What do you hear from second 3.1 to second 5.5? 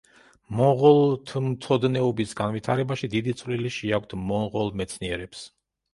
დიდი წვლილი შეაქვთ მონღოლ მეცნიერებს.